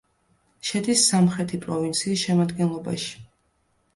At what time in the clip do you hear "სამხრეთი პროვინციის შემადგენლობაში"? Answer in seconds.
1.09-3.13